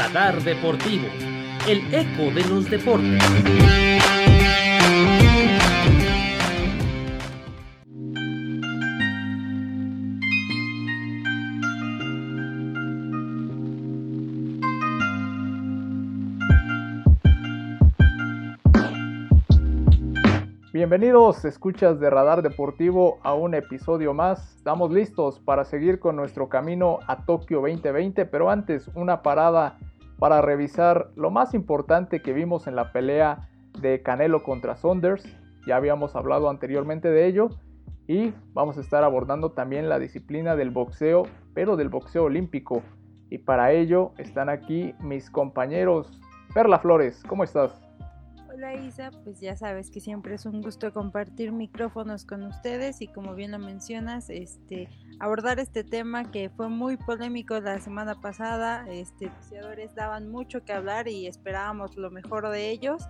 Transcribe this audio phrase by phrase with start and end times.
[0.00, 1.08] Radar Deportivo,
[1.68, 3.22] el eco de los deportes.
[20.72, 24.56] Bienvenidos, escuchas de Radar Deportivo, a un episodio más.
[24.56, 29.76] Estamos listos para seguir con nuestro camino a Tokio 2020, pero antes una parada
[30.20, 33.48] para revisar lo más importante que vimos en la pelea
[33.80, 35.24] de Canelo contra Saunders.
[35.66, 37.48] Ya habíamos hablado anteriormente de ello
[38.06, 41.22] y vamos a estar abordando también la disciplina del boxeo,
[41.54, 42.82] pero del boxeo olímpico.
[43.30, 46.20] Y para ello están aquí mis compañeros.
[46.52, 47.89] Perla Flores, ¿cómo estás?
[48.60, 53.06] Hola Isa, pues ya sabes que siempre es un gusto compartir micrófonos con ustedes y
[53.06, 54.86] como bien lo mencionas, este
[55.18, 60.74] abordar este tema que fue muy polémico la semana pasada, este boxeadores daban mucho que
[60.74, 63.02] hablar y esperábamos lo mejor de ellos,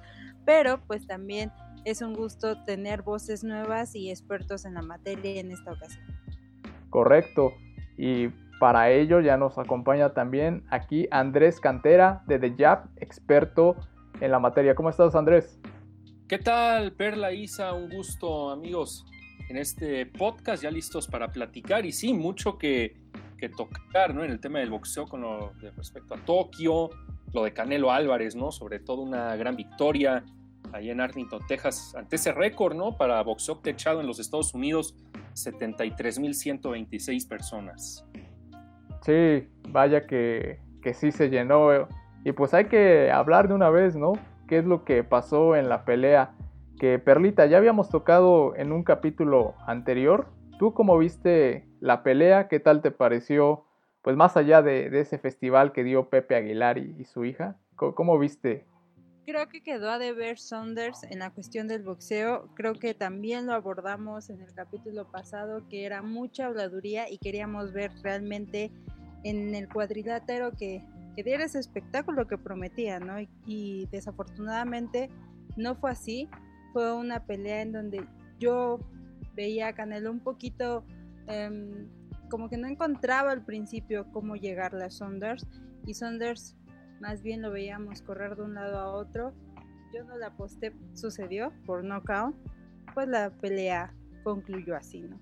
[0.44, 1.50] pero pues también
[1.84, 6.06] es un gusto tener voces nuevas y expertos en la materia en esta ocasión.
[6.90, 7.54] Correcto.
[7.98, 8.28] Y
[8.60, 13.74] para ello ya nos acompaña también aquí Andrés Cantera de The Jab, experto
[14.20, 14.74] en la materia.
[14.74, 15.58] ¿Cómo estás, Andrés?
[16.28, 17.72] ¿Qué tal, Perla, Isa?
[17.72, 19.04] Un gusto, amigos,
[19.48, 21.84] en este podcast, ya listos para platicar.
[21.84, 22.94] Y sí, mucho que,
[23.56, 24.22] tocar, ¿no?
[24.22, 26.90] En el tema del boxeo con lo de respecto a Tokio,
[27.32, 28.52] lo de Canelo Álvarez, ¿no?
[28.52, 30.22] Sobre todo una gran victoria
[30.72, 32.98] ahí en Arlington, Texas, ante ese récord, ¿no?
[32.98, 34.94] Para boxeo techado en los Estados Unidos,
[35.34, 38.06] 73.126 personas.
[39.02, 41.88] Sí, vaya que, que sí se llenó
[42.24, 44.12] y pues hay que hablar de una vez, ¿no?
[44.48, 46.32] ¿Qué es lo que pasó en la pelea?
[46.78, 50.26] Que Perlita, ya habíamos tocado en un capítulo anterior.
[50.58, 52.48] ¿Tú cómo viste la pelea?
[52.48, 53.64] ¿Qué tal te pareció?
[54.02, 58.66] Pues más allá de, ese festival que dio Pepe Aguilar y, su hija, ¿cómo, viste
[59.26, 62.48] creo que quedó a deber Saunders en la cuestión del boxeo.
[62.56, 67.72] Creo que también lo abordamos en el capítulo pasado, que era mucha habladuría y queríamos
[67.72, 68.72] ver realmente
[69.22, 70.84] en el cuadrilátero que
[71.20, 73.16] que diera ese espectáculo que prometía, ¿no?
[73.44, 75.10] Y, desafortunadamente
[75.58, 76.30] no fue así.
[76.72, 78.06] Fue una pelea en donde
[78.38, 78.78] yo
[79.34, 80.82] veía a Canelo un poquito
[81.26, 81.88] em,
[82.30, 85.46] como que no encontraba al principio cómo llegarle a Saunders
[85.84, 86.56] y Saunders
[87.00, 89.34] más bien lo veíamos correr de un lado a otro.
[89.92, 92.34] Yo no la aposté, sucedió por knockout.
[92.94, 93.92] Pues la pelea
[94.24, 95.20] concluyó así, ¿no?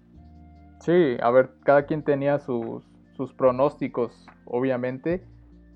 [0.78, 2.84] Sí, a ver, cada quien tenía sus,
[3.16, 5.24] sus pronósticos, obviamente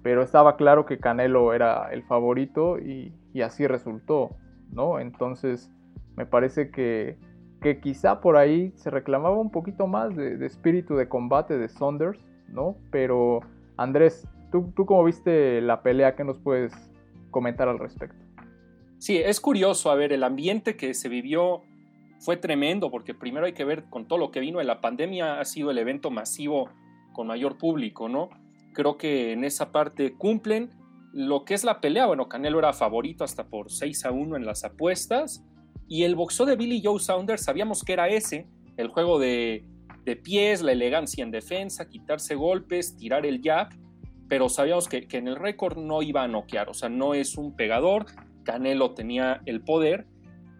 [0.03, 4.37] pero estaba claro que Canelo era el favorito y, así resultó,
[4.73, 4.99] ¿no?
[4.99, 5.71] Entonces
[6.17, 7.17] me parece que,
[7.83, 12.19] quizá por ahí se reclamaba un poquito más de, espíritu de combate de Saunders,
[12.49, 12.77] ¿no?
[12.91, 13.41] Pero
[13.77, 16.17] Andrés, ¿tú, ¿tú cómo viste la pelea?
[16.17, 16.73] ¿Qué nos puedes
[17.31, 18.19] comentar al respecto?
[18.99, 21.63] Sí, es curioso, a ver, el ambiente que se vivió
[22.19, 25.41] fue tremendo, porque primero hay que ver con todo lo que vino de la pandemia,
[25.41, 26.69] ha sido el evento masivo
[27.13, 28.31] con mayor público, ¿no?
[28.73, 30.71] Creo que en esa parte cumplen.
[31.13, 34.47] Lo que es la pelea, bueno, Canelo era favorito hasta por 6 a 1 en
[34.47, 35.45] las apuestas.
[35.87, 38.47] Y el boxeo de Billy Joe Saunders, sabíamos que era ese,
[38.79, 39.65] el juego de,
[40.23, 43.69] pies, la elegancia en defensa, quitarse golpes, tirar el jab,
[44.27, 47.55] pero sabíamos que, en el récord no iba a noquear, o sea, no es un
[47.55, 48.07] pegador,
[48.43, 50.07] Canelo tenía el poder.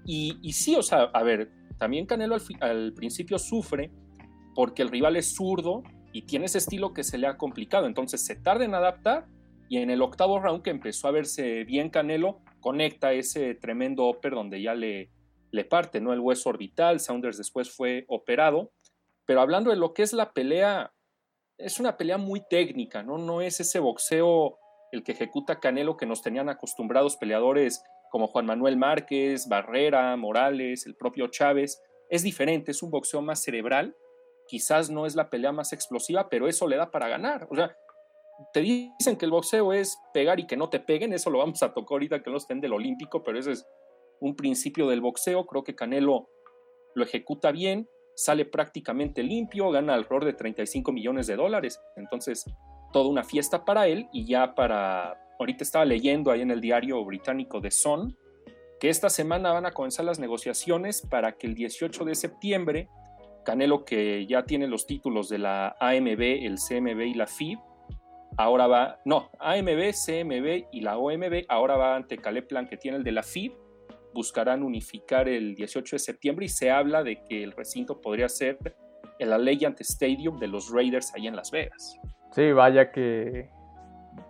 [0.05, 3.91] Y, sí, o sea, a ver, también Canelo al, al principio sufre
[4.55, 7.87] porque el rival es zurdo y tiene ese estilo que se le ha complicado.
[7.87, 9.27] Entonces se tarda en adaptar
[9.69, 14.35] y en el octavo round que empezó a verse bien Canelo, conecta ese tremendo upper
[14.35, 15.11] donde ya le,
[15.51, 16.13] le parte ¿no?
[16.13, 17.01] el hueso orbital.
[17.01, 18.73] Saunders después fue operado.
[19.25, 20.93] Pero hablando de lo que es la pelea,
[21.57, 23.19] es una pelea muy técnica, ¿no?
[23.19, 24.59] No es ese boxeo
[24.91, 30.85] el que ejecuta Canelo que nos tenían acostumbrados peleadores como Juan Manuel Márquez, Barrera, Morales,
[30.87, 31.81] el propio Chávez.
[32.11, 33.97] Es diferente, es un boxeo más cerebral
[34.47, 37.47] quizás no es la pelea más explosiva, pero eso le da para ganar.
[37.51, 37.77] O sea,
[38.53, 41.63] te dicen que el boxeo es pegar y que no te peguen, eso lo vamos
[41.63, 43.67] a tocar ahorita que no estén del olímpico, pero ese es
[44.21, 46.29] un principio del boxeo, creo que Canelo
[46.95, 52.45] lo ejecuta bien, sale prácticamente limpio, gana alrededor de 35 millones de dólares, entonces
[52.93, 57.03] toda una fiesta para él y ya para, ahorita estaba leyendo ahí en el diario
[57.05, 58.17] británico The Sun,
[58.79, 62.89] que esta semana van a comenzar las negociaciones para que el 18 de septiembre
[63.45, 67.59] Canelo que ya tiene los títulos de la AMB, el CMB y la FIB,
[68.37, 72.99] ahora va, no, AMB, CMB y la OMB, ahora va ante Caleb Plan que tiene
[72.99, 73.53] el de la FIB,
[74.15, 78.59] buscarán unificar el 18 de septiembre y se habla de que el recinto podría ser
[79.19, 81.99] el Allegiant Stadium de los Raiders ahí en Las Vegas.
[82.33, 83.51] Sí, vaya que,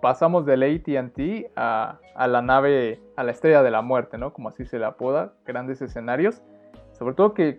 [0.00, 4.32] pasamos del ATT a, a la nave, a la estrella de la muerte, ¿no?
[4.32, 6.43] Como así se le apoda, grandes escenarios.
[6.93, 7.58] Sobre todo que,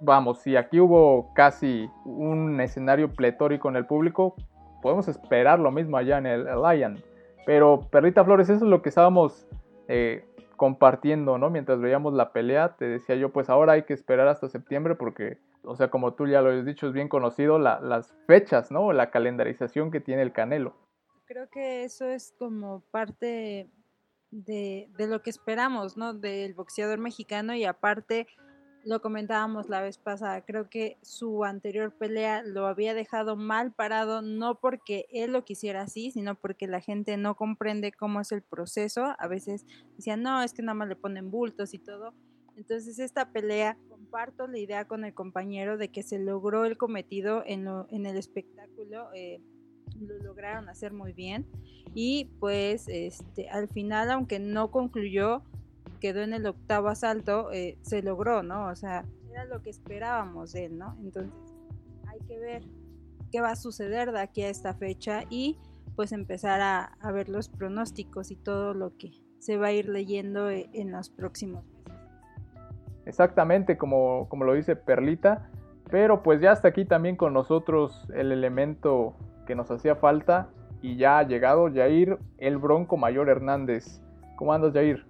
[0.00, 4.34] vamos, si aquí hubo casi un escenario pletórico en el público,
[4.82, 7.02] podemos esperar lo mismo allá en el Lion.
[7.44, 9.46] Pero, Perrita Flores, eso es lo que estábamos
[9.88, 10.24] eh,
[10.56, 11.50] compartiendo, ¿no?
[11.50, 15.38] Mientras veíamos la pelea, te decía yo, pues ahora hay que esperar hasta septiembre porque,
[15.62, 18.92] o sea, como tú ya lo has dicho, es bien conocido las fechas, ¿no?
[18.92, 20.74] La calendarización que tiene el Canelo.
[21.26, 23.68] Creo que eso es como parte
[24.30, 26.14] de, de lo que esperamos, ¿no?
[26.14, 28.26] Del boxeador mexicano y aparte
[28.86, 34.22] lo comentábamos la vez pasada, creo que su anterior pelea lo había dejado mal parado,
[34.22, 38.42] no porque él lo quisiera así, sino porque la gente no comprende cómo es el
[38.42, 39.16] proceso.
[39.18, 39.66] A veces
[39.96, 42.14] decían, no, es que nada más le ponen bultos y todo.
[42.56, 47.42] Entonces esta pelea, comparto la idea con el compañero de que se logró el cometido
[47.44, 49.08] en, en el espectáculo.
[49.14, 49.40] Eh,
[50.00, 51.46] lo lograron hacer muy bien
[51.94, 55.42] y pues este al final aunque no concluyó
[56.00, 58.68] quedó en el octavo asalto, eh, se logró, ¿no?
[58.68, 60.96] O sea, era lo que esperábamos de él, ¿no?
[61.02, 61.32] Entonces,
[62.06, 62.62] hay que ver
[63.30, 65.58] qué va a suceder de aquí a esta fecha y
[65.94, 70.50] pues empezar a, ver los pronósticos y todo lo que se va a ir leyendo
[70.50, 71.76] eh, en los próximos meses.
[73.06, 75.48] Exactamente, como, como lo dice Perlita,
[75.90, 79.14] pero pues ya está aquí también con nosotros el elemento
[79.46, 80.48] que nos hacía falta
[80.82, 84.02] y ya ha llegado Jair, el Bronco Mayor Hernández.
[84.36, 85.06] ¿Cómo andas, Jair?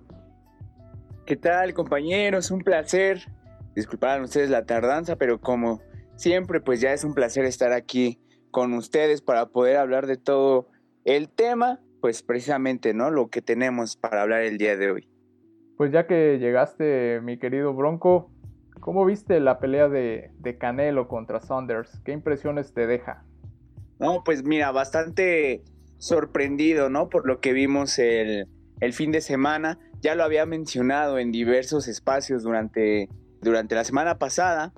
[1.26, 2.52] ¿Qué tal, compañeros?
[2.52, 3.18] Un placer.
[3.74, 5.80] Disculparán ustedes la tardanza, pero como
[6.14, 8.20] siempre, pues ya es un placer estar aquí
[8.52, 10.68] con ustedes para poder hablar de todo
[11.04, 13.10] el tema, pues precisamente, ¿no?
[13.10, 15.08] Lo que tenemos para hablar el día de hoy.
[15.76, 18.30] Pues ya que llegaste, mi querido Bronco,
[18.78, 22.00] ¿cómo viste la pelea de, de Canelo contra Saunders?
[22.04, 23.24] ¿Qué impresiones te deja?
[23.98, 25.64] No, pues mira, bastante
[25.98, 27.08] sorprendido, ¿no?
[27.08, 28.46] Por lo que vimos el,
[28.78, 33.08] el fin de semana ya lo había mencionado en diversos espacios durante,
[33.40, 34.72] durante la semana pasada,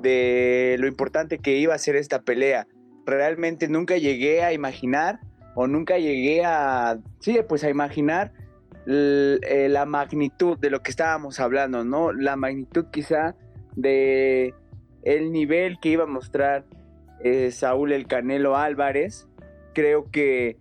[0.00, 2.66] de lo importante que iba a ser esta pelea.
[3.06, 5.20] Realmente nunca llegué a imaginar
[5.54, 8.32] o nunca llegué a, sí, pues a imaginar
[8.86, 12.12] eh, la magnitud de lo que estábamos hablando, ¿no?
[12.12, 13.34] La magnitud quizá
[13.74, 14.54] de
[15.02, 16.64] el nivel que iba a mostrar
[17.22, 19.28] eh, Saúl el Canelo Álvarez.
[19.74, 20.56] Creo que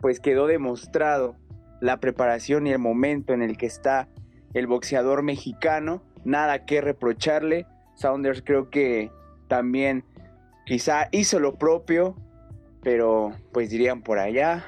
[0.00, 1.36] pues quedó demostrado
[1.80, 4.08] la preparación y el momento en el que está
[4.54, 6.02] el boxeador mexicano.
[6.24, 7.66] Nada que reprocharle.
[7.94, 9.10] Saunders creo que
[9.48, 10.04] también
[10.64, 12.16] quizá hizo lo propio,
[12.82, 14.64] pero pues dirían por allá,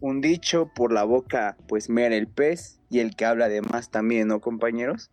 [0.00, 3.90] un dicho por la boca pues mera el pez y el que habla de más
[3.90, 5.10] también, ¿no compañeros?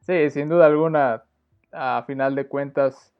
[0.00, 1.24] Sí, sin duda alguna,
[1.72, 3.14] a final de cuentas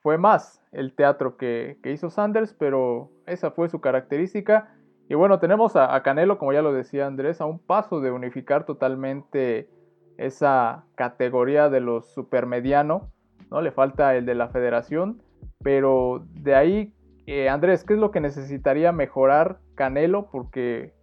[0.00, 4.74] fue más el teatro que, que hizo Sanders, pero esa fue su característica
[5.08, 8.64] y bueno, tenemos a, Canelo, como ya lo decía Andrés, a un paso de unificar
[8.64, 9.68] totalmente
[10.16, 13.10] esa categoría de los supermediano,
[13.50, 13.60] ¿no?
[13.60, 15.22] Le falta el de la federación,
[15.62, 16.94] pero de ahí,
[17.26, 20.30] eh, Andrés, ¿qué es lo que necesitaría mejorar Canelo?
[20.30, 20.94] Porque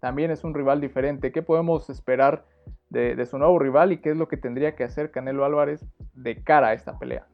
[0.00, 1.32] también es un rival diferente.
[1.32, 2.44] ¿Qué podemos esperar
[2.90, 5.84] de, de su nuevo rival y qué es lo que tendría que hacer Canelo Álvarez
[6.14, 7.26] de cara a esta pelea?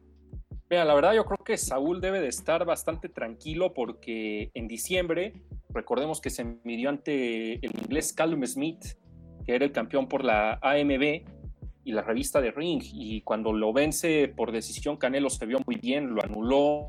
[0.71, 5.35] Mira, la verdad yo creo que Saúl debe de estar bastante tranquilo porque en diciembre
[5.75, 8.97] Recordemos que se midió ante el inglés Callum Smith,
[9.45, 11.23] que era el campeón por la AMB
[11.83, 12.81] y la revista de Ring.
[12.85, 16.87] Y cuando lo vence por decisión, Canelo se vio muy bien, lo anuló.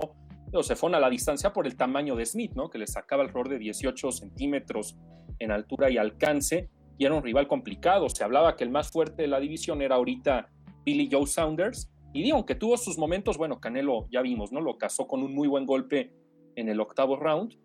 [0.51, 2.69] Pero se fue a la distancia por el tamaño de Smith, ¿no?
[2.69, 4.95] que le sacaba alrededor de 18 centímetros
[5.39, 6.69] en altura y alcance.
[6.99, 8.07] Y era un rival complicado.
[8.07, 10.47] Se hablaba que el más fuerte de la división era ahorita
[10.85, 11.91] Billy Joe Saunders.
[12.15, 14.61] Y digo, aunque tuvo sus momentos, bueno, Canelo ya vimos, ¿no?
[14.61, 16.13] Lo casó con un muy buen golpe
[16.55, 17.57] en el octavo round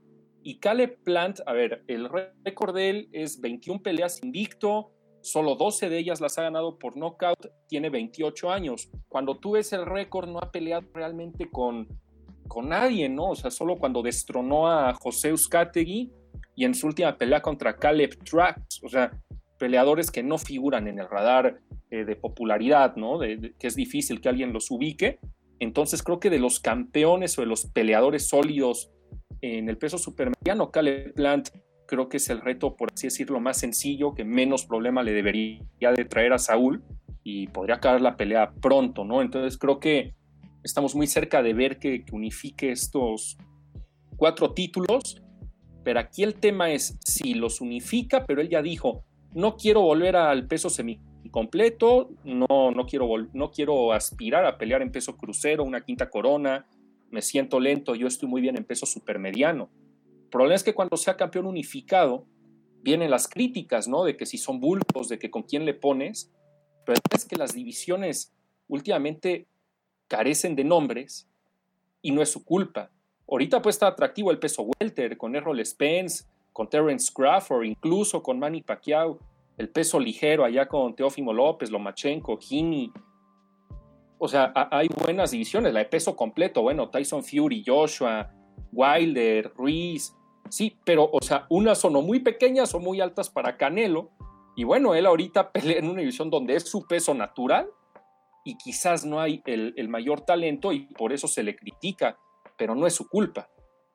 [0.42, 2.09] y Caleb Plant, a ver, el
[2.45, 4.90] récord de él es 21 peleas invicto,
[5.21, 8.90] solo 12 de ellas las ha ganado por knockout, tiene 28 años.
[9.09, 11.87] Cuando tú ves el récord, no ha peleado realmente con,
[12.49, 13.30] con nadie, ¿no?
[13.30, 16.11] O sea, solo cuando destronó a José Euskategui
[16.57, 19.12] y en su última pelea contra Caleb Trax, o sea,
[19.60, 23.20] peleadores que no figuran en el radar eh, de popularidad, ¿no?
[23.20, 25.20] que es difícil que alguien los ubique.
[25.60, 28.90] Entonces creo que de los campeones o de los peleadores sólidos
[29.42, 31.50] en el peso supermediano, Caleb Plant
[31.86, 35.92] creo que es el reto, por así decirlo, más sencillo, que menos problema le debería
[35.94, 36.82] de traer a Saúl
[37.22, 39.20] y podría acabar la pelea pronto, ¿no?
[39.20, 40.14] Entonces creo que
[40.62, 43.36] estamos muy cerca de ver que, unifique estos
[44.16, 45.22] cuatro títulos,
[45.82, 50.16] pero aquí el tema es si los unifica, pero él ya dijo, no quiero volver
[50.16, 55.82] al peso semicompleto, no, no, quiero, no quiero aspirar a pelear en peso crucero, una
[55.82, 56.66] quinta corona,
[57.10, 59.70] me siento lento, yo estoy muy bien en peso supermediano.
[60.30, 62.26] problema es que cuando sea campeón unificado,
[62.82, 64.04] vienen las críticas, ¿no?
[64.04, 66.32] De que si son bultos, de que con quién le pones,
[66.84, 68.32] pero es que las divisiones
[68.68, 69.46] últimamente
[70.08, 71.28] carecen de nombres
[72.02, 72.90] y no es su culpa.
[73.28, 78.38] Ahorita pues está atractivo el peso welter con Errol Spence, con Terence Crawford, incluso con
[78.38, 79.19] Manny Pacquiao,
[79.57, 82.92] el peso ligero allá con Teófimo López, Lomachenko, Gini.
[84.19, 88.30] O sea, hay buenas divisiones, la de peso completo, bueno, Tyson Fury, Joshua,
[88.73, 90.14] Wilder, Ruiz,
[90.49, 94.11] sí, pero, o sea, unas son muy pequeñas o muy altas para Canelo,
[94.57, 97.69] y bueno, él ahorita pelea en una división donde es su peso natural
[98.45, 102.19] y quizás no hay el, mayor talento y por eso se le critica,
[102.57, 103.49] pero no es su culpa.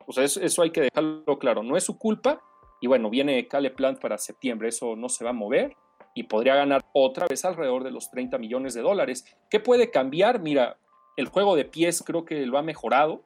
[0.07, 2.41] O sea, eso, hay que dejarlo claro, no es su culpa.
[2.81, 5.75] Y bueno, viene Cale Plant para septiembre, eso no se va a mover
[6.13, 9.25] y podría ganar otra vez alrededor de los 30 millones de dólares.
[9.49, 10.39] ¿Qué puede cambiar?
[10.41, 10.77] Mira,
[11.17, 13.23] el juego de pies creo que lo ha mejorado.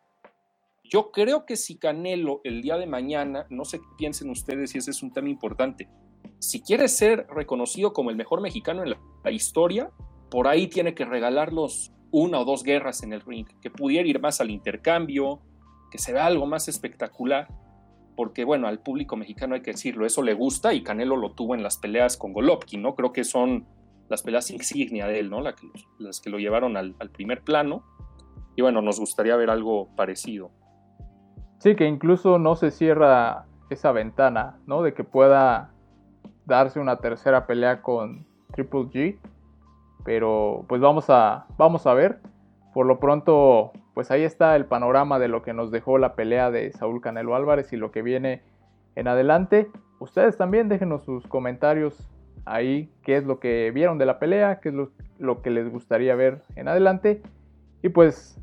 [0.84, 4.80] Yo creo que si Canelo el día de mañana, no sé qué piensen ustedes si
[4.80, 5.88] ese es un tema importante,
[6.40, 9.92] si quiere ser reconocido como el mejor mexicano en la, historia,
[10.32, 14.20] por ahí tiene que regalarlos una o dos guerras en el ring, que pudiera ir
[14.20, 15.42] más al intercambio,
[15.89, 17.48] que se vea algo más espectacular,
[18.15, 21.55] porque bueno, al público mexicano hay que decirlo, eso le gusta y Canelo lo tuvo
[21.55, 22.96] en las peleas con Golovkin, ¿no?
[22.96, 23.65] Creo que son
[24.10, 25.41] las peleas insignia de él, ¿no?
[26.00, 27.84] las que lo llevaron al primer plano.
[28.55, 30.51] Y bueno, nos gustaría ver algo parecido.
[31.60, 34.81] Sí, que incluso no se cierra esa ventana, ¿no?
[34.81, 35.72] De que pueda
[36.46, 39.19] darse una tercera pelea con Triple G.
[40.05, 42.22] Pero pues vamos a, vamos a ver.
[42.80, 46.50] Por lo pronto, pues ahí está el panorama de lo que nos dejó la pelea
[46.50, 48.42] de Saúl Canelo Álvarez y lo que viene
[48.96, 49.70] en adelante.
[50.00, 52.08] Ustedes también déjenos sus comentarios
[52.46, 55.70] ahí, qué es lo que vieron de la pelea, qué es lo, lo que les
[55.70, 57.22] gustaría ver en adelante.
[57.82, 58.40] Y pues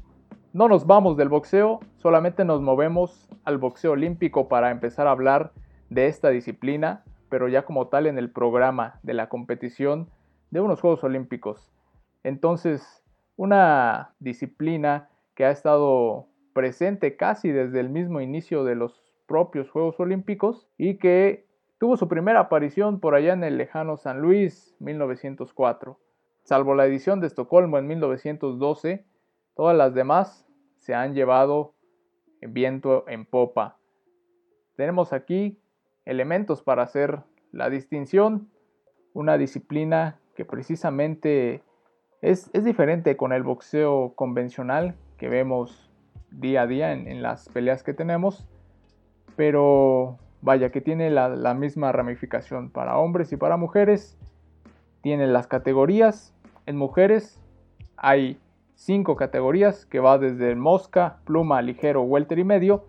[0.52, 5.52] no nos vamos del boxeo, solamente nos movemos al boxeo olímpico para empezar a hablar
[5.88, 10.10] de esta disciplina, pero ya como tal en el programa de la competición
[10.50, 11.72] de unos Juegos Olímpicos.
[12.22, 13.02] Entonces,
[13.36, 20.00] una disciplina que ha estado presente casi desde el mismo inicio de los propios Juegos
[20.00, 21.46] Olímpicos y que
[21.78, 25.98] tuvo su primera aparición por allá en el lejano San Luis 1904.
[26.42, 29.04] Salvo la edición de Estocolmo en 1912,
[29.54, 30.46] todas las demás
[30.78, 31.74] se han llevado
[32.40, 33.78] viento en popa.
[34.76, 35.58] Tenemos aquí
[36.04, 38.48] elementos para hacer la distinción,
[39.12, 41.62] una disciplina que precisamente
[42.22, 45.90] es, diferente con el boxeo convencional que vemos
[46.30, 48.46] día a día en, las peleas que tenemos,
[49.36, 54.18] pero vaya que tiene la, la misma ramificación para hombres y para mujeres,
[55.02, 56.34] tiene las categorías,
[56.66, 57.40] en mujeres
[57.96, 58.38] hay
[58.74, 62.84] cinco categorías que va desde mosca, pluma, ligero, welter y medio.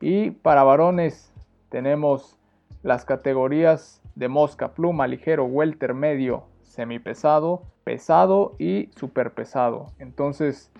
[0.00, 1.32] Y para varones
[1.70, 2.38] tenemos
[2.82, 9.92] las categorías de mosca, pluma, ligero, welter, medio, semipesado, pesado y super pesado.
[10.00, 10.72] Entonces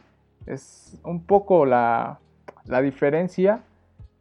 [0.44, 2.18] es un poco la,
[2.64, 3.62] la diferencia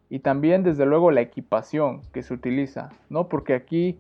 [0.07, 3.27] y también desde luego la equipación que se utiliza, ¿no?
[3.27, 3.97] Porque aquí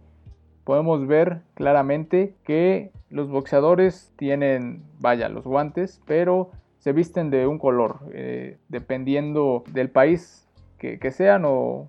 [0.65, 7.57] podemos ver claramente que los boxeadores tienen, vaya, los guantes, pero se visten de un
[7.57, 11.87] color, eh, dependiendo del país que, sean o,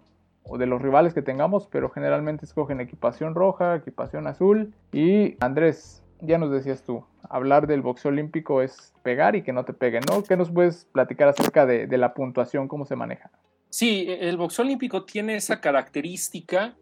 [0.59, 4.73] de los rivales que tengamos, pero generalmente escogen equipación roja, equipación azul.
[4.93, 9.65] Y Andrés, ya nos decías tú, hablar del boxeo olímpico es pegar y que no
[9.65, 10.23] te peguen, ¿no?
[10.23, 13.31] ¿Qué nos puedes platicar acerca de, la puntuación, cómo se maneja?
[13.69, 16.77] Sí, el boxeo olímpico tiene esa característica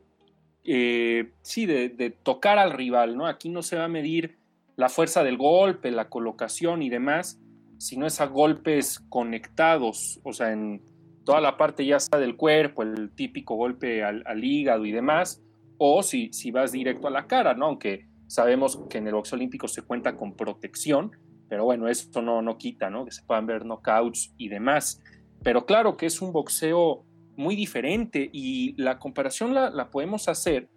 [0.65, 3.27] eh, sí, de, tocar al rival, ¿no?
[3.27, 4.39] Aquí no se va a medir
[4.77, 7.39] la fuerza del golpe, la colocación y demás,
[7.79, 10.83] sino es a golpes conectados, o sea, en
[11.25, 15.43] toda la parte ya está del cuerpo, el típico golpe al, hígado y demás,
[15.79, 17.67] o si, si vas directo a la cara, ¿no?
[17.67, 21.13] Aunque sabemos que en el boxeo olímpico se cuenta con protección,
[21.49, 23.05] pero bueno, eso no, no quita, ¿no?
[23.05, 25.03] Que se puedan ver knockouts y demás.
[25.43, 27.05] Pero claro que es un boxeo
[27.37, 30.69] muy diferente y la comparación la, podemos hacer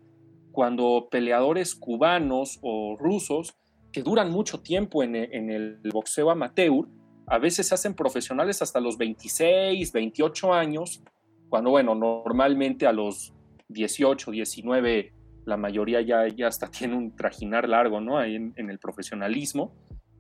[0.52, 3.56] cuando peleadores cubanos o rusos
[3.92, 6.88] que duran mucho tiempo en, el boxeo amateur,
[7.28, 11.04] a veces se hacen profesionales hasta los 26, 28 años,
[11.50, 13.34] cuando bueno, normalmente a los
[13.70, 15.14] 18, 19
[15.48, 18.20] la mayoría ya, ya hasta tiene un trajinar largo, ¿no?
[18.20, 19.74] Ahí en, el profesionalismo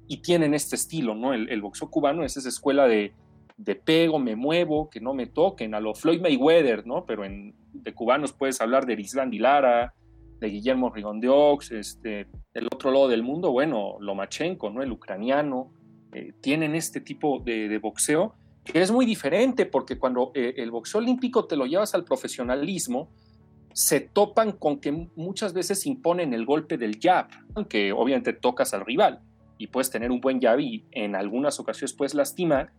[0.07, 1.33] y tienen este estilo, ¿no?
[1.33, 3.13] El, boxeo cubano es esa escuela de,
[3.57, 7.05] de pego, me muevo, que no me toquen, a lo Floyd Mayweather, ¿no?
[7.05, 9.93] Pero en, de cubanos puedes hablar de Risland Lara,
[10.39, 14.81] de Guillermo Rigondiox, este, del otro lado del mundo, bueno, Lomachenko, ¿no?
[14.81, 15.73] El ucraniano,
[16.13, 21.01] eh, tienen este tipo de, boxeo, que es muy diferente porque cuando eh, el boxeo
[21.01, 23.09] olímpico te lo llevas al profesionalismo,
[23.77, 28.83] se topan con que muchas veces imponen el golpe del jab, aunque obviamente tocas al
[28.83, 29.19] rival
[29.59, 32.73] y puedes tener un buen jab y en algunas ocasiones puedes lastimar,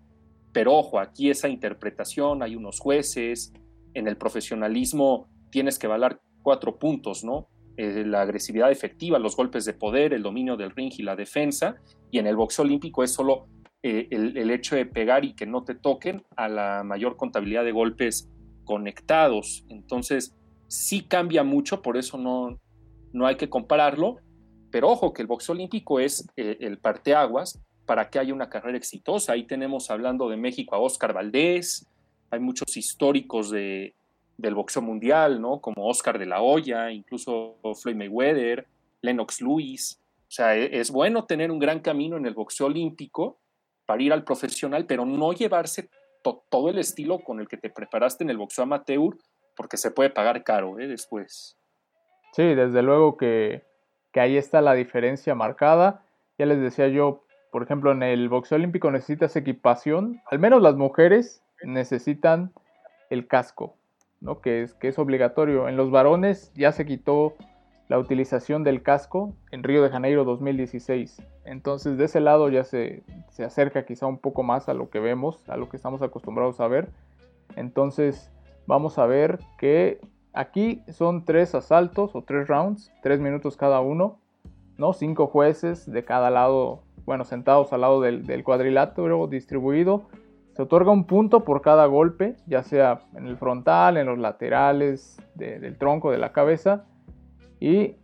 [0.52, 3.52] pero ojo, aquí esa interpretación, hay unos jueces,
[3.95, 7.47] en el profesionalismo tienes que valer cuatro puntos, ¿no?
[7.76, 11.76] Eh, la agresividad efectiva, los golpes de poder, el dominio del ring y la defensa,
[12.11, 13.47] y en el boxeo olímpico es solo
[13.85, 17.71] eh, el, hecho de pegar y que no te toquen a la mayor contabilidad de
[17.71, 18.28] golpes
[18.64, 19.64] conectados.
[19.69, 20.35] Entonces,
[20.69, 22.61] sí cambia mucho, por eso no,
[23.13, 24.17] no hay que compararlo,
[24.71, 28.77] pero ojo que el boxeo olímpico es eh, el parteaguas para que haya una carrera
[28.77, 29.33] exitosa.
[29.33, 31.87] Ahí tenemos hablando de México a Oscar Valdés,
[32.31, 33.95] hay muchos históricos de,
[34.37, 35.61] del boxeo mundial, ¿no?
[35.61, 38.67] Como Oscar de la Hoya, incluso Floyd Mayweather,
[39.01, 40.01] Lennox Lewis.
[40.29, 43.39] O sea, e, es bueno tener un gran camino en el boxeo olímpico
[43.87, 45.89] para ir al profesional, pero no llevarse
[46.51, 49.17] todo el estilo con el que te preparaste en el boxeo amateur
[49.59, 50.87] porque se puede pagar caro ¿eh?
[50.87, 51.59] después.
[52.33, 53.65] Sí, desde luego que,
[54.12, 56.05] que, ahí está la diferencia marcada.
[56.38, 60.77] Ya les decía yo, por ejemplo, en el boxeo olímpico necesitas equipación, al menos las
[60.77, 62.53] mujeres necesitan
[63.11, 63.75] el casco,
[64.21, 64.41] ¿no?
[64.41, 65.69] que, es, que es obligatorio.
[65.69, 67.35] En los varones ya se quitó
[67.88, 71.21] la utilización del casco en Río de Janeiro 2016.
[71.45, 75.00] Entonces de ese lado ya se, se acerca quizá un poco más a lo que
[75.00, 76.91] vemos, a lo que estamos acostumbrados a ver.
[77.57, 78.31] Entonces
[78.69, 79.99] vamos a ver que
[80.35, 84.19] aquí son tres asaltos o tres rounds, tres minutos cada uno,
[84.77, 84.93] ¿no?
[84.93, 90.03] Cinco jueces de cada lado, bueno, sentados al lado del, cuadrilátero distribuido.
[90.53, 95.17] Se otorga un punto por cada golpe, ya sea en el frontal, en los laterales
[95.35, 96.85] del tronco, de la cabeza.
[97.61, 97.97] Y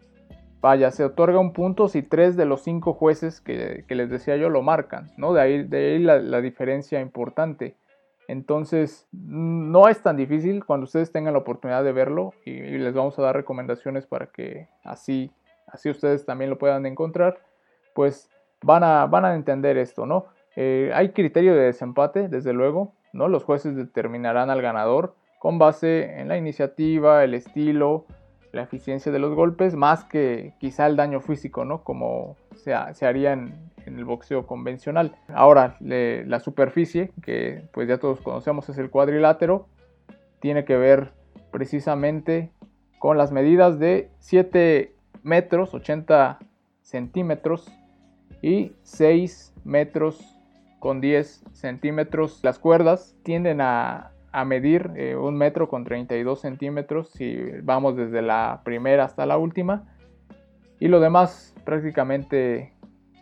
[0.63, 4.49] vaya, se otorga un punto si tres de los cinco jueces que, les decía yo
[4.49, 5.35] lo marcan, ¿no?
[5.35, 7.77] De ahí, de ahí la diferencia importante.
[8.29, 13.19] Entonces, no es tan difícil cuando ustedes tengan la oportunidad de verlo y, les vamos
[13.19, 15.31] a dar recomendaciones para que así,
[15.67, 17.39] así ustedes también lo puedan encontrar,
[17.95, 18.31] pues
[18.63, 20.27] van a, van a entender esto, ¿no?
[20.57, 23.29] Eh, hay criterio de desempate, desde luego, ¿no?
[23.29, 28.07] Los jueces determinarán al ganador con base en la iniciativa, el estilo,
[28.53, 31.83] la eficiencia de los golpes, más que quizá el daño físico, ¿no?
[31.83, 33.53] Como se, se haría en,
[33.87, 35.17] en el boxeo convencional.
[35.29, 39.69] Ahora, la superficie, que pues ya todos conocemos es el cuadrilátero,
[40.41, 41.13] tiene que ver
[41.51, 42.51] precisamente
[42.99, 46.39] con las medidas de 7 metros 80
[46.83, 47.73] centímetros
[48.43, 50.39] y 6 metros
[50.79, 52.41] con 10 centímetros.
[52.43, 54.11] Las cuerdas tienden a,
[54.45, 59.85] medir eh, un metro con 32 centímetros si vamos desde la primera hasta la última.
[60.79, 62.74] Y lo demás prácticamente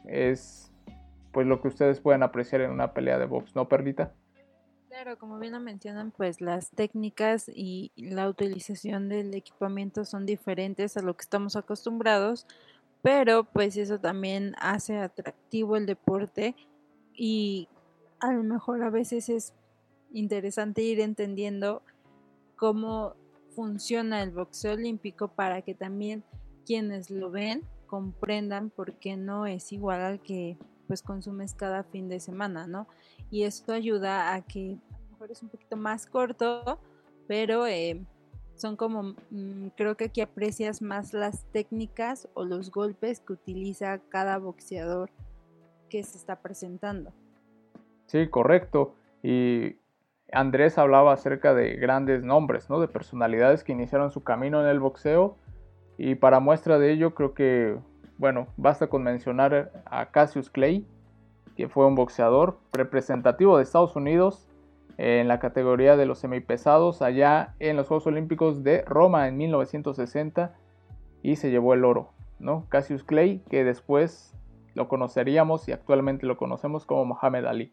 [0.07, 0.73] es
[1.33, 4.15] pues lo que ustedes pueden apreciar en una pelea de box, ¿no, Perlita?
[4.88, 10.99] Claro, como bien lo mencionan, pues las técnicas y la utilización del equipamiento son diferentes
[10.99, 12.47] a lo que estamos acostumbrados,
[13.01, 16.55] pero pues eso también hace atractivo el deporte
[17.15, 17.69] y
[18.21, 19.55] a lo mejor a veces es
[20.12, 21.83] interesante ir entendiendo
[22.57, 23.15] cómo
[23.57, 26.23] funciona el boxeo olímpico para que también
[26.67, 32.09] quienes lo ven comprendan por qué no es igual al que pues consumes cada fin
[32.09, 32.88] de semana, ¿no?
[33.31, 36.78] Y esto ayuda a que a lo mejor es un poquito más corto,
[37.28, 38.02] pero eh,
[38.55, 43.98] son como, mm, creo que aquí aprecias más las técnicas o los golpes que utiliza
[44.09, 45.11] cada boxeador
[45.90, 47.12] que se está presentando.
[48.07, 48.94] Sí, correcto.
[49.22, 49.76] Y
[50.33, 52.81] Andrés hablaba acerca de grandes nombres, ¿no?
[52.81, 55.37] De personalidades que iniciaron su camino en el boxeo
[56.05, 57.79] y para muestra de ello creo que,
[58.19, 60.85] bueno, basta con mencionar a Cassius Clay,
[61.55, 64.49] que fue un boxeador representativo de Estados Unidos
[64.99, 70.53] en la categoría de los semipesados allá en los Juegos Olímpicos de Roma en 1960
[71.23, 72.09] y se llevó el oro,
[72.41, 72.67] ¿no?
[72.69, 74.37] Cassius Clay, que después
[74.75, 77.73] lo conoceríamos y actualmente lo conocemos como Muhammad Ali.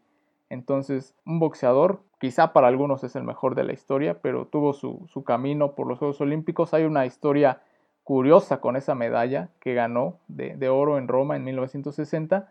[0.50, 5.08] Entonces, un boxeador, quizá para algunos es el mejor de la historia, pero tuvo su,
[5.08, 6.76] su camino por los Juegos Olímpicos.
[6.76, 7.64] Hay una historia
[8.10, 12.50] curiosa con esa medalla que ganó de, oro en Roma en 1960.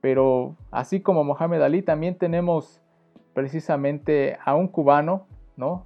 [0.00, 2.80] Pero así como Mohamed Ali, también tenemos
[3.32, 5.26] precisamente a un cubano,
[5.56, 5.84] ¿no?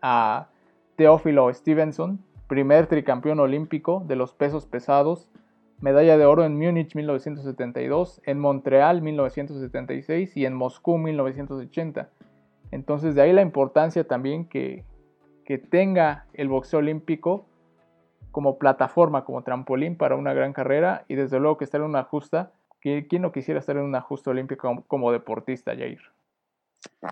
[0.00, 0.48] A
[0.96, 5.28] Teófilo Stevenson, primer tricampeón olímpico de los pesos pesados,
[5.78, 12.08] medalla de oro en Múnich 1972, en Montreal 1976 y en Moscú 1980.
[12.70, 14.82] Entonces de ahí la importancia también que,
[15.44, 17.44] que tenga el boxeo olímpico
[18.36, 22.02] como plataforma, como trampolín para una gran carrera y desde luego que estar en una
[22.02, 26.02] justa, ¿quién no quisiera estar en una justa olímpica como, deportista, Jair?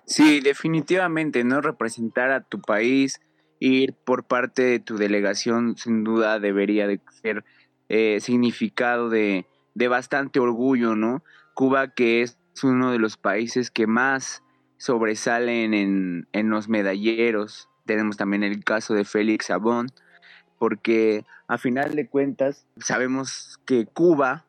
[0.05, 1.63] Sí, definitivamente, ¿no?
[1.63, 3.23] Representar a tu país,
[3.59, 7.43] ir por parte de tu delegación, sin duda debería de ser
[7.89, 11.23] eh, significado de, de bastante orgullo, ¿no?
[11.55, 14.43] Cuba, que es uno de los países que más
[14.77, 17.71] sobresalen en, en los medalleros.
[17.87, 19.87] Tenemos también el caso de Félix Sabón,
[20.65, 24.47] porque a final de cuentas sabemos que Cuba,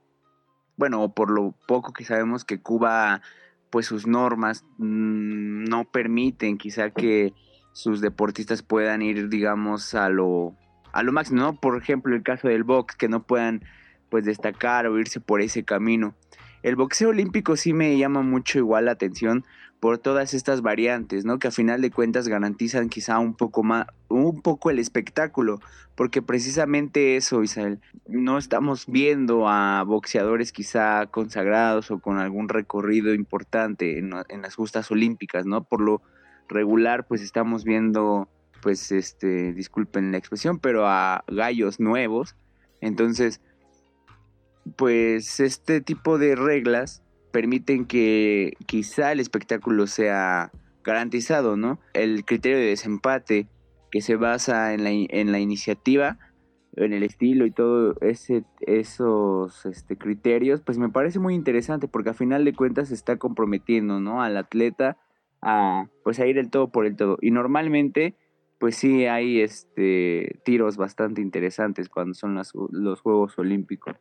[0.77, 3.21] bueno, por lo poco que sabemos que Cuba,
[3.69, 7.33] pues sus normas mm, no permiten quizá que
[7.73, 10.55] sus deportistas puedan ir, digamos, a lo,
[10.93, 11.59] a lo máximo, ¿no?
[11.59, 13.65] Por ejemplo, el caso del box, que no puedan
[14.09, 16.15] pues destacar o irse por ese camino.
[16.65, 19.45] El boxeo olímpico sí me llama mucho igual la atención
[19.79, 21.37] por todas estas variantes, ¿no?
[21.37, 25.59] Que a final de cuentas garantizan quizá un poco más, un poco el espectáculo,
[25.93, 33.13] porque precisamente eso, Isabel, no estamos viendo a boxeadores quizá consagrados o con algún recorrido
[33.13, 35.65] importante en, las justas olímpicas, ¿no?
[35.65, 36.01] Por lo
[36.49, 38.27] regular, pues estamos viendo,
[38.63, 42.35] pues, este, disculpen la expresión, pero a gallos nuevos,
[42.81, 43.39] entonces,
[44.75, 50.51] pues este tipo de reglas permiten que quizá el espectáculo sea
[50.83, 51.79] garantizado, ¿no?
[51.93, 53.47] El criterio de desempate
[53.91, 56.17] que se basa en la, iniciativa,
[56.75, 62.11] en el estilo y todo ese, esos este, criterios, pues me parece muy interesante porque
[62.11, 64.21] a final de cuentas se está comprometiendo, ¿no?
[64.21, 64.97] Al atleta
[65.41, 67.17] a, pues a ir el todo por el todo.
[67.21, 68.15] Y normalmente,
[68.59, 73.95] pues sí hay este, tiros bastante interesantes cuando son los Juegos Olímpicos.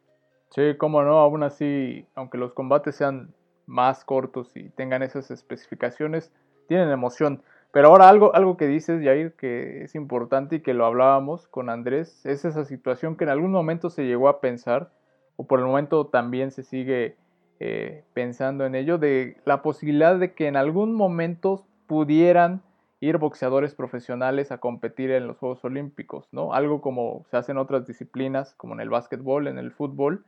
[0.50, 3.34] Sí, cómo no, aún así, aunque los combates sean
[3.66, 6.32] más cortos y tengan esas especificaciones,
[6.68, 7.42] tienen emoción.
[7.72, 11.70] Pero ahora algo, algo que dices, Jair, que es importante y que lo hablábamos con
[11.70, 14.92] Andrés, es esa situación que en algún momento se llegó a pensar,
[15.36, 17.16] o por el momento también se sigue
[17.58, 22.62] eh, pensando en ello, de la posibilidad de que en algún momento pudieran
[23.00, 26.52] ir boxeadores profesionales a competir en los Juegos Olímpicos, ¿no?
[26.52, 30.24] Algo como se hace en otras disciplinas, como en el básquetbol, en el fútbol,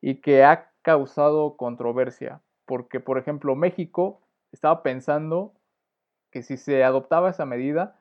[0.00, 4.20] y que ha causado controversia, porque por ejemplo México
[4.52, 5.54] estaba pensando
[6.30, 7.96] que si se adoptaba esa medida,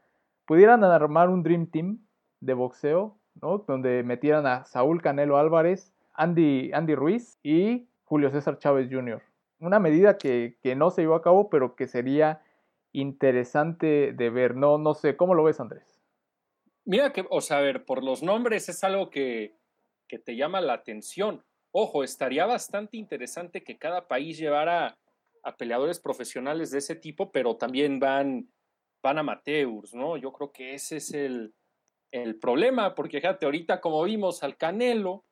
[0.45, 1.99] pudieran armar un Dream Team
[2.39, 3.59] de boxeo, ¿no?
[3.59, 9.21] donde metieran a Saúl Canelo Álvarez, Andy, Andy Ruiz y Julio César Chávez Jr.
[9.59, 12.41] Una medida que, que, no se llevó a cabo, pero que sería
[12.93, 14.55] interesante de ver.
[14.55, 16.01] No, no sé, ¿cómo lo ves, Andrés?
[16.85, 19.55] Mira que, o sea, a ver, por los nombres es algo que,
[20.07, 21.43] que te llama la atención.
[21.71, 24.97] Ojo, estaría bastante interesante que cada país llevara
[25.43, 28.51] a peleadores profesionales de ese tipo, pero también van,
[29.03, 30.17] van amateurs, ¿no?
[30.17, 31.53] Yo creo que ese es el,
[32.11, 35.25] el problema, porque fíjate, ahorita como vimos al Canelo,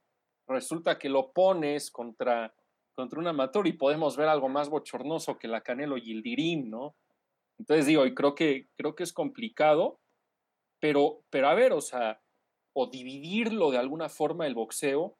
[0.48, 2.54] resulta que lo pones contra,
[2.96, 6.96] contra un amateur y podemos ver algo más bochornoso que la Canelo Yildirim, ¿no?
[7.60, 10.00] Entonces digo, y creo que, creo que es complicado,
[10.80, 12.22] pero, pero a ver, o sea,
[12.74, 15.18] o dividirlo de alguna forma el boxeo,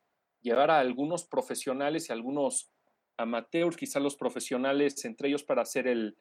[0.48, 2.72] llevar a algunos profesionales y algunos
[3.18, 6.18] amateurs, quizás los profesionales entre ellos para hacer el,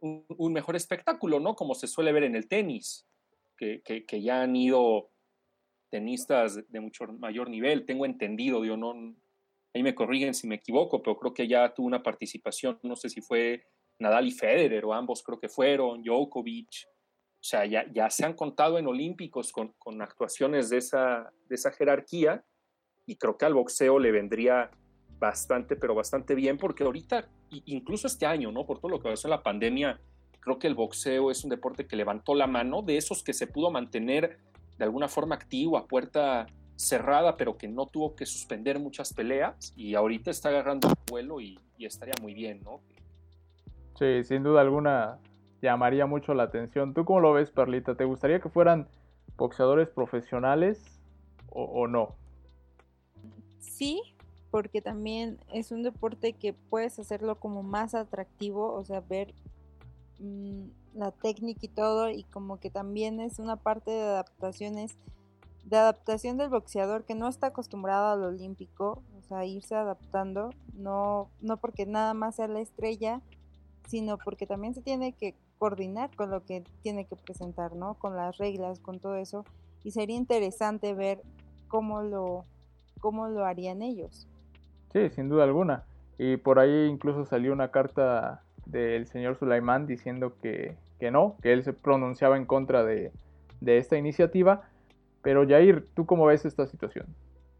[0.00, 1.54] un, mejor espectáculo, ¿no?
[1.54, 3.06] Como se suele ver en el tenis,
[3.56, 5.10] que, que, ya han ido
[5.88, 9.14] tenistas de mucho mayor nivel, tengo entendido, digo, no,
[9.72, 13.08] ahí me corrigen si me equivoco, pero creo que ya tuvo una participación, no sé
[13.08, 13.64] si fue
[14.00, 18.34] Nadal y Federer o ambos creo que fueron, Djokovic, o sea, ya, ya se han
[18.34, 22.44] contado en Olímpicos con, con actuaciones de esa, de esa jerarquía
[23.06, 24.70] y creo que al boxeo le vendría
[25.18, 28.66] bastante, pero bastante bien, porque ahorita, incluso este año, ¿no?
[28.66, 30.00] Por todo lo que pasó en la pandemia,
[30.40, 33.46] creo que el boxeo es un deporte que levantó la mano de esos que se
[33.46, 34.38] pudo mantener
[34.78, 39.72] de alguna forma activo a puerta cerrada, pero que no tuvo que suspender muchas peleas
[39.76, 42.80] y ahorita está agarrando el vuelo y, estaría muy bien, ¿no?
[43.98, 45.18] Sí, sin duda alguna
[45.60, 46.94] llamaría mucho la atención.
[46.94, 47.96] ¿Tú cómo lo ves, Perlita?
[47.96, 48.88] ¿Te gustaría que fueran
[49.36, 51.00] boxeadores profesionales
[51.50, 52.14] o no?
[53.62, 54.02] Sí,
[54.50, 59.34] porque también es un deporte que puedes hacerlo como más atractivo, o sea, ver
[60.18, 64.98] mm, la técnica y todo, y como que también es una parte de adaptaciones,
[65.64, 71.30] de adaptación del boxeador que no está acostumbrado al olímpico, o sea, irse adaptando, no,
[71.40, 73.22] no porque nada más sea la estrella,
[73.88, 77.94] sino porque también se tiene que coordinar con lo que tiene que presentar, ¿no?
[77.94, 79.44] Con las reglas, con todo eso,
[79.84, 81.22] y sería interesante ver
[81.68, 82.44] cómo lo
[83.02, 84.28] cómo lo harían ellos.
[84.92, 85.84] Sí, sin duda alguna.
[86.18, 91.52] Y por ahí incluso salió una carta del señor Sulaimán diciendo que, que no, que
[91.52, 93.10] él se pronunciaba en contra de,
[93.60, 94.62] de esta iniciativa.
[95.20, 97.06] Pero Jair, ¿tú cómo ves esta situación?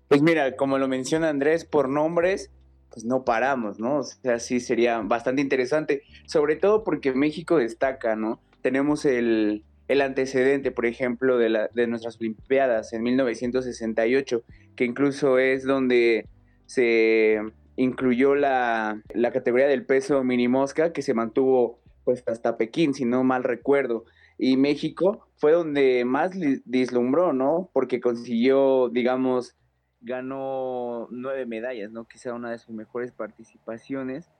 [0.08, 2.52] Pues mira, como lo menciona Andrés, por nombres,
[2.90, 3.98] pues no paramos, ¿no?
[3.98, 8.38] O sea, sí sería bastante interesante, sobre todo porque México destaca, ¿no?
[8.60, 14.42] Tenemos el, el antecedente, por ejemplo, de, la, de nuestras Olimpiadas en 1968,
[14.76, 16.26] que incluso es donde
[16.66, 17.40] se
[17.76, 23.04] incluyó la, la categoría del peso mini mosca, que se mantuvo pues hasta Pekín, si
[23.04, 24.04] no mal recuerdo.
[24.38, 26.32] Y México fue donde más
[26.64, 27.70] dislumbró, ¿no?
[27.72, 29.56] Porque consiguió, digamos,
[30.00, 32.06] ganó nueve medallas, ¿no?
[32.06, 34.30] Quizá una de sus mejores participaciones,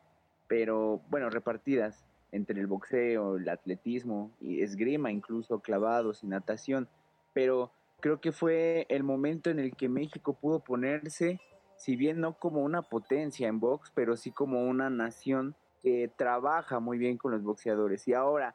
[0.49, 6.89] pero bueno, repartidas entre el boxeo, el atletismo y esgrima, incluso clavados y natación.
[7.33, 11.41] Pero creo que fue el momento en el que México pudo ponerse,
[11.77, 16.81] si bien no como una potencia en box, pero sí como una nación que trabaja
[16.81, 18.07] muy bien con los boxeadores.
[18.09, 18.55] Y ahora,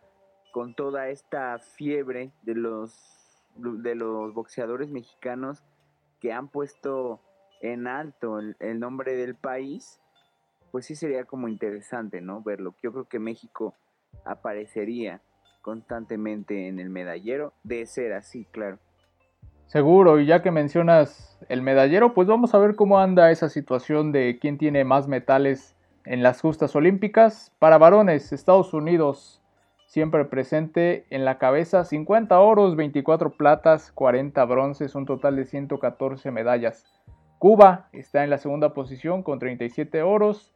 [0.52, 5.64] con toda esta fiebre de los, de los boxeadores mexicanos
[6.20, 7.22] que han puesto
[7.62, 10.00] en alto el, nombre del país,
[10.72, 12.42] pues sí sería como interesante, ¿no?
[12.42, 12.76] Verlo.
[12.82, 13.74] Yo creo que México
[14.26, 15.22] aparecería
[15.62, 18.80] constantemente en el medallero, de ser así, claro.
[19.66, 24.14] Seguro, y ya que mencionas el medallero, pues vamos a ver cómo anda esa situación
[24.14, 25.76] de quién tiene más metales
[26.06, 27.52] en las justas olímpicas.
[27.60, 29.42] Para varones, Estados Unidos
[29.88, 36.32] siempre presente en la cabeza, 50 oros, 24 platas, 40 bronces, un total de 114
[36.32, 36.86] medallas.
[37.40, 40.56] Cuba está en la segunda posición con 37 oros.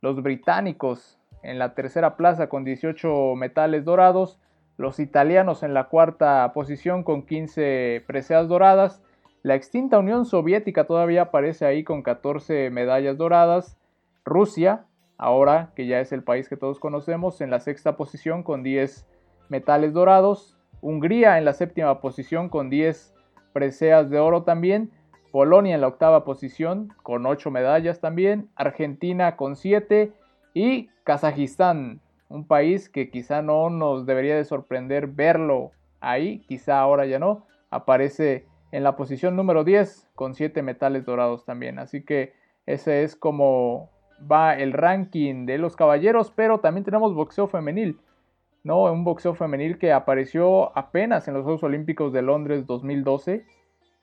[0.00, 4.40] Los británicos en la tercera plaza con 18 metales dorados.
[4.76, 9.02] Los italianos en la cuarta posición con 15 preseas doradas.
[9.42, 13.76] La extinta Unión Soviética todavía aparece ahí con 14 medallas doradas.
[14.24, 14.86] Rusia
[15.22, 19.06] ahora que ya es el país que todos conocemos, en la sexta posición con 10
[19.48, 23.14] metales dorados, Hungría en la séptima posición con 10
[23.52, 24.90] preseas de oro también,
[25.32, 30.12] Polonia en la octava posición con 8 medallas también, Argentina con 7
[30.54, 37.06] y Kazajistán, un país que quizá no nos debería de sorprender verlo ahí, quizá ahora
[37.06, 42.34] ya no, aparece en la posición número 10 con 7 metales dorados también, así que
[42.66, 43.90] ese es como
[44.30, 47.98] va el ranking de los caballeros, pero también tenemos boxeo femenil,
[48.62, 48.84] ¿no?
[48.84, 53.44] Un boxeo femenil que apareció apenas en los Juegos Olímpicos de Londres 2012,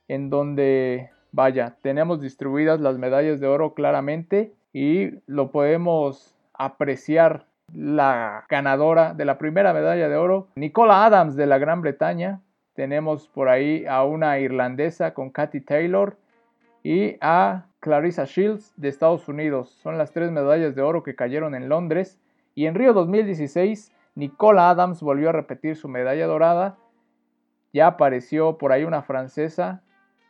[0.08, 8.46] en donde, vaya, tenemos distribuidas las medallas de oro claramente y lo podemos apreciar la
[8.50, 12.42] ganadora de la primera medalla de oro, Nicola Adams de la Gran Bretaña.
[12.74, 16.18] Tenemos por ahí a una irlandesa con Katy Taylor
[16.84, 19.70] y a Clarissa Shields de Estados Unidos.
[19.70, 22.20] Son las tres medallas de oro que cayeron en Londres.
[22.56, 26.78] Y en Río 2016, Nicola Adams volvió a repetir su medalla dorada.
[27.74, 29.84] Ya apareció por ahí una francesa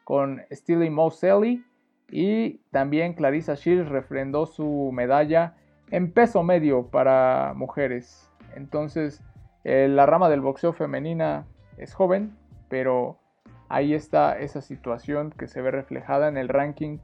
[0.09, 1.63] con Steely Moseley.
[2.09, 5.53] Y también Clarissa Shields refrendó su medalla
[5.91, 8.27] en peso medio para mujeres.
[8.55, 9.21] Entonces,
[9.63, 11.45] eh, la rama del boxeo femenina
[11.77, 12.35] es joven,
[12.69, 13.19] pero
[13.67, 16.97] ahí está esa situación que se ve reflejada en el ranking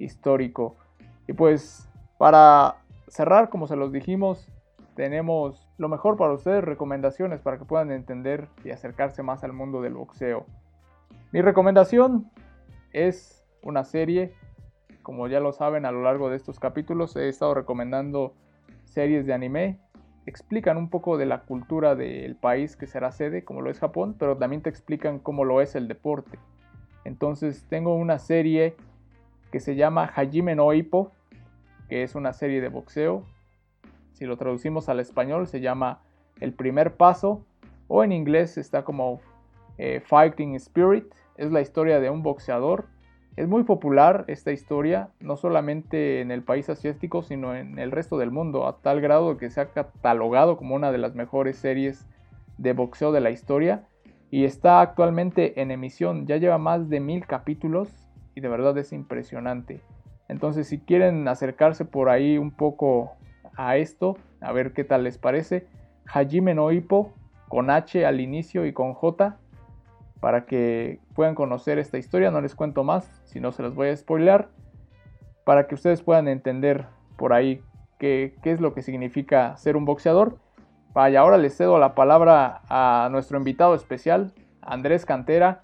[0.00, 0.74] histórico.
[1.28, 4.48] Y pues para cerrar, como se los dijimos,
[4.96, 9.80] tenemos lo mejor para ustedes, recomendaciones para que puedan entender y acercarse más al mundo
[9.80, 10.44] del boxeo.
[11.30, 12.28] Mi recomendación
[13.06, 14.34] es una serie,
[15.02, 18.34] como ya lo saben a lo largo de estos capítulos, he estado recomendando
[18.84, 19.78] series de anime,
[20.26, 24.16] explican un poco de la cultura del país que será sede, como lo es Japón,
[24.18, 26.38] pero también te explican cómo lo es el deporte.
[27.04, 28.76] Entonces tengo una serie
[29.50, 31.12] que se llama Hajime no Ippo,
[31.88, 33.24] que es una serie de boxeo.
[34.12, 36.02] Si lo traducimos al español se llama
[36.40, 37.46] El primer paso
[37.86, 39.20] o en inglés está como
[39.78, 41.06] eh, Fighting Spirit.
[41.38, 42.86] Es la historia de un boxeador.
[43.36, 48.18] Es muy popular esta historia, no solamente en el país asiático, sino en el resto
[48.18, 52.08] del mundo, a tal grado que se ha catalogado como una de las mejores series
[52.58, 53.84] de boxeo de la historia
[54.32, 56.26] y está actualmente en emisión.
[56.26, 57.88] Ya lleva más de mil capítulos
[58.34, 59.80] y de verdad es impresionante.
[60.26, 63.12] Entonces si quieren acercarse por ahí un poco
[63.56, 65.68] a esto, a ver qué tal les parece,
[66.12, 67.12] Hajime no Ippo
[67.48, 69.38] con H al inicio y con J
[70.20, 73.88] para que puedan conocer esta historia, no les cuento más, si no se las voy
[73.88, 74.48] a spoiler,
[75.44, 77.62] para que ustedes puedan entender por ahí
[77.98, 80.38] qué, qué es lo que significa ser un boxeador.
[80.92, 85.60] Vaya, ahora les cedo la palabra a nuestro invitado especial, Andrés Cantera,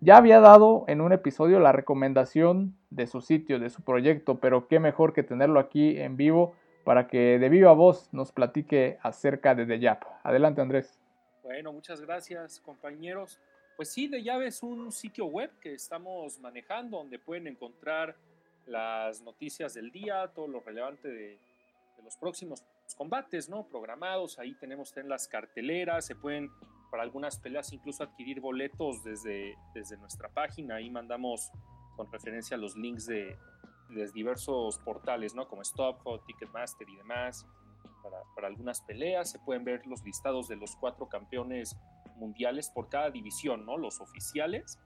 [0.00, 4.68] ya había dado en un episodio la recomendación de su sitio, de su proyecto, pero
[4.68, 9.54] qué mejor que tenerlo aquí en vivo para que de viva voz nos platique acerca
[9.54, 10.04] de The Yap.
[10.22, 11.00] Adelante Andrés.
[11.42, 13.40] Bueno, muchas gracias compañeros.
[13.76, 18.16] Pues sí, The Yap es un sitio web que estamos manejando donde pueden encontrar
[18.64, 21.38] las noticias del día, todo lo relevante de,
[22.02, 22.62] los próximos
[22.96, 23.66] combates, ¿no?
[23.66, 26.50] Programados, ahí tenemos en las carteleras, se pueden
[26.90, 31.50] para algunas peleas incluso adquirir boletos desde, desde nuestra página, ahí mandamos
[31.96, 33.36] con referencia a los links de,
[33.90, 35.48] de diversos portales, ¿no?
[35.48, 37.44] Como StopHot, Ticketmaster y demás,
[38.02, 41.76] para, para, algunas peleas, se pueden ver los listados de los cuatro campeones
[42.16, 43.76] mundiales por cada división, ¿no?
[43.76, 44.78] Los oficiales,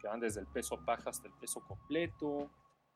[0.00, 2.50] que van desde el peso paja hasta el peso completo,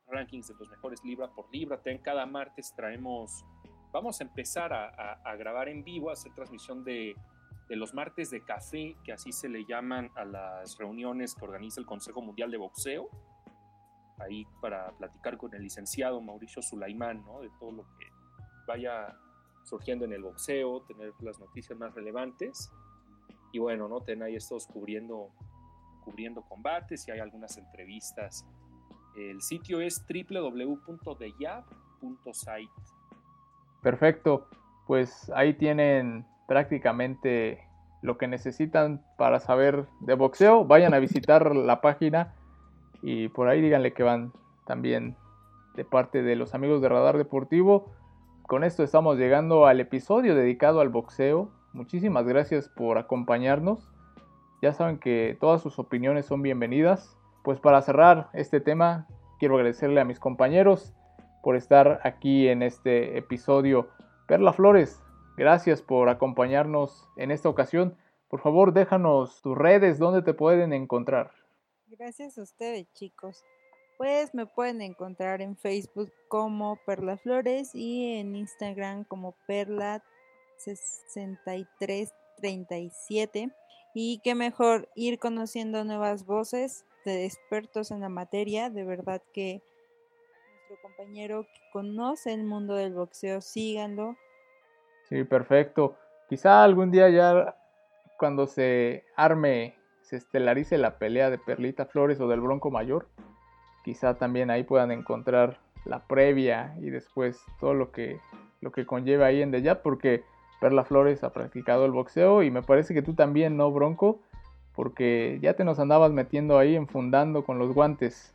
[0.09, 1.81] rankings de los mejores libra por libra.
[1.81, 3.45] Ten, cada martes traemos,
[3.93, 7.15] vamos a empezar a, grabar en vivo, a hacer transmisión de,
[7.69, 11.81] de, los martes de café, que así se le llaman a las reuniones que organiza
[11.81, 13.09] el Consejo Mundial de Boxeo.
[14.19, 17.41] Ahí para platicar con el licenciado Mauricio Sulaimán, ¿no?
[17.41, 18.07] De todo lo que
[18.67, 19.17] vaya
[19.65, 22.73] surgiendo en el boxeo, tener las noticias más relevantes.
[23.53, 24.01] Y bueno, ¿no?
[24.01, 25.31] Ten ahí estos cubriendo,
[26.05, 28.45] cubriendo combates y hay algunas entrevistas
[29.17, 31.13] el sitio es www.deyab.site.
[33.83, 34.49] Perfecto,
[34.87, 37.67] pues ahí tienen prácticamente
[38.01, 40.65] lo que necesitan para saber de boxeo.
[40.65, 42.35] Vayan a visitar la página
[43.03, 44.33] y por ahí díganle que van
[44.67, 45.17] también
[45.75, 47.93] de parte de los amigos de Radar Deportivo.
[48.47, 51.51] Con esto estamos llegando al episodio dedicado al boxeo.
[51.73, 53.91] Muchísimas gracias por acompañarnos.
[54.61, 59.09] Ya saben que todas sus opiniones son bienvenidas pues para cerrar este tema,
[59.39, 60.95] quiero agradecerle a mis compañeros
[61.43, 63.89] por estar aquí en este episodio.
[64.29, 65.03] Perla Flores,
[65.37, 67.97] gracias por acompañarnos en esta ocasión.
[68.29, 71.33] Por favor, déjanos tus redes, donde te pueden encontrar.
[71.87, 73.43] Gracias a ustedes, chicos.
[73.99, 79.35] Pues me pueden encontrar en Facebook como Perla Flores y en Instagram como
[80.65, 83.53] Perla6337.
[83.95, 88.71] Y qué mejor ir conociendo nuevas voces de expertos en la materia.
[88.71, 89.61] De verdad que
[90.69, 94.17] nuestro compañero que conoce el mundo del boxeo, síganlo.
[95.09, 95.97] Sí, perfecto.
[96.29, 97.57] Quizá algún día ya
[98.19, 103.09] cuando se arme, se estelarice la pelea de Perlita Flores o del Bronco Mayor,
[103.85, 108.21] quizá también ahí puedan encontrar la previa y después todo lo que,
[108.61, 110.25] lo que conlleva ahí en The porque
[110.63, 114.23] Perla Flores ha practicado el boxeo y me parece que tú también, ¿no, Bronco?
[114.75, 118.35] porque ya te nos andabas metiendo ahí enfundando con los guantes.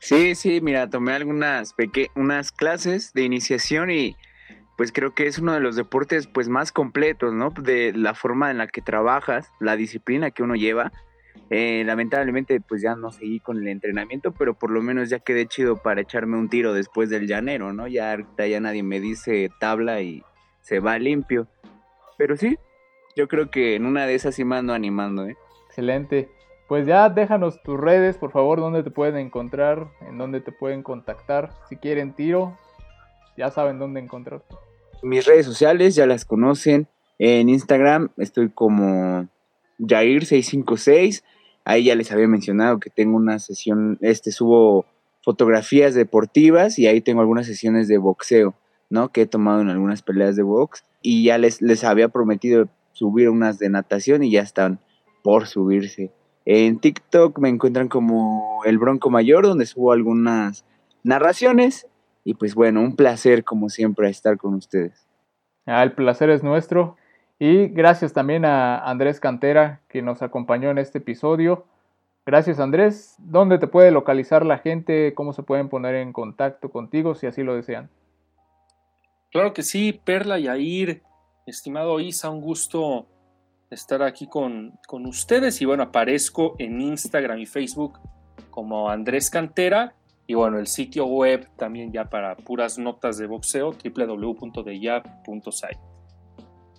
[0.00, 1.74] Sí, sí, mira, tomé algunas
[2.14, 4.16] unas clases de iniciación y
[4.76, 7.50] pues creo que es uno de los deportes pues más completos, ¿no?
[7.50, 10.92] De la forma en la que trabajas, la disciplina que uno lleva.
[11.48, 15.46] Eh, lamentablemente pues ya no seguí con el entrenamiento, pero por lo menos ya quedé
[15.46, 17.86] chido para echarme un tiro después del llanero, ¿no?
[17.86, 20.22] Ya, ya nadie me dice tabla y
[20.66, 21.46] se va limpio.
[22.18, 22.58] Pero sí,
[23.14, 25.36] yo creo que en una de esas sí me ando animando, ¿eh?
[25.68, 26.28] Excelente.
[26.66, 30.82] Pues ya déjanos tus redes, por favor, dónde te pueden encontrar, en dónde te pueden
[30.82, 31.50] contactar.
[31.68, 32.58] Si quieren tiro,
[33.36, 34.56] ya saben dónde encontrarte.
[35.02, 36.88] Mis redes sociales ya las conocen.
[37.20, 39.28] En Instagram estoy como
[39.78, 41.22] Jair656.
[41.64, 44.84] Ahí ya les había mencionado que tengo una sesión, este subo
[45.22, 48.54] fotografías deportivas y ahí tengo algunas sesiones de boxeo,
[48.90, 49.10] ¿no?
[49.10, 53.28] Que he tomado en algunas peleas de box y ya les, les había prometido subir
[53.28, 54.80] unas de natación y ya están
[55.22, 56.12] por subirse.
[56.44, 60.64] En TikTok me encuentran como El Bronco Mayor, donde subo algunas
[61.02, 61.88] narraciones.
[62.24, 65.06] Y pues bueno, un placer como siempre estar con ustedes.
[65.66, 66.96] Ah, el placer es nuestro.
[67.38, 71.66] Y gracias también a Andrés Cantera que nos acompañó en este episodio.
[72.24, 73.16] Gracias Andrés.
[73.18, 75.12] ¿Dónde te puede localizar la gente?
[75.14, 77.90] ¿Cómo se pueden poner en contacto contigo si así lo desean?
[79.36, 81.02] Claro que sí, Perla y Air
[81.44, 83.06] estimado Isa, un gusto
[83.68, 85.60] estar aquí con, ustedes.
[85.60, 88.00] Y bueno, aparezco en Instagram y Facebook
[88.48, 89.92] como Andrés Cantera.
[90.26, 95.80] Y bueno, el sitio web también ya para puras notas de boxeo, www.deyab.site.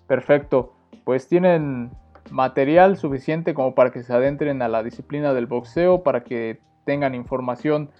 [0.07, 0.73] Perfecto.
[1.03, 1.91] Pues tienen
[2.31, 7.13] material suficiente como para que se adentren a la disciplina del boxeo, para que tengan
[7.13, 7.91] información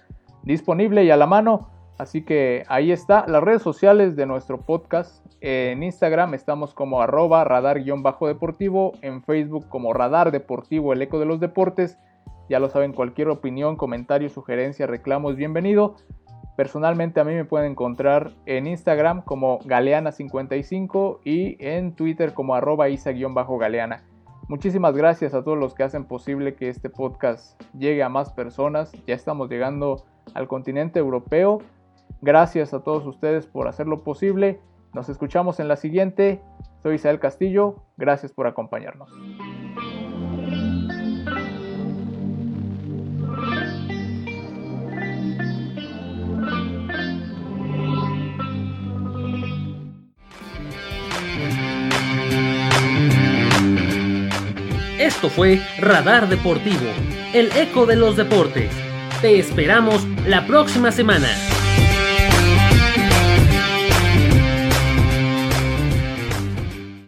[0.42, 1.77] disponible y a la mano.
[1.98, 5.26] Así que ahí está, las redes sociales de nuestro podcast.
[5.40, 11.40] En Instagram estamos como arroba radar-deportivo, en Facebook como radar deportivo, el eco de los
[11.40, 11.98] deportes.
[12.48, 15.96] Ya lo saben, cualquier opinión, comentario, sugerencia, reclamo es bienvenido.
[16.56, 22.88] Personalmente a mí me pueden encontrar en Instagram como galeana55 y en Twitter como arroba
[22.88, 24.04] isa-galeana.
[24.48, 28.92] Muchísimas gracias a todos los que hacen posible que este podcast llegue a más personas.
[29.06, 30.04] Ya estamos llegando
[30.34, 31.60] al continente europeo
[32.20, 34.60] Gracias a todos ustedes por hacerlo posible.
[34.94, 36.40] Nos escuchamos en la siguiente.
[36.82, 37.76] Soy Isabel Castillo.
[37.96, 39.10] Gracias por acompañarnos.
[54.98, 56.86] Esto fue Radar Deportivo,
[57.32, 58.70] el eco de los deportes.
[59.20, 61.28] Te esperamos la próxima semana.